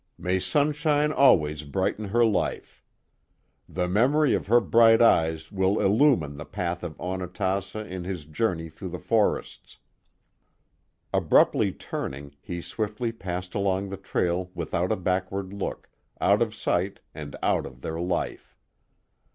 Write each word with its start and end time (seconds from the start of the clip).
May 0.17 0.39
sunshine 0.39 1.11
always 1.11 1.61
brighten 1.61 2.05
her 2.05 2.25
life. 2.25 2.83
The 3.69 3.87
memory 3.87 4.33
of 4.33 4.47
her 4.47 4.59
bright 4.59 4.99
eyes 4.99 5.51
will 5.51 5.79
illumine 5.79 6.37
the 6.37 6.43
path 6.45 6.81
of 6.83 6.97
Onatassa 6.99 7.85
in 7.85 8.03
his 8.03 8.25
journey 8.25 8.67
through 8.67 8.89
the 8.89 8.97
forests." 8.97 9.77
Abruptly 11.13 11.71
turning, 11.71 12.35
he 12.41 12.61
swiftly 12.63 13.11
passed 13.11 13.53
along 13.53 13.89
the 13.89 13.95
trail 13.97 14.49
without 14.55 14.91
a 14.91 14.97
backward 14.97 15.53
look, 15.53 15.87
out 16.19 16.41
of 16.41 16.55
sight 16.55 16.99
and 17.13 17.35
out 17.43 17.67
of 17.67 17.81
their 17.81 18.01
life. 18.01 18.57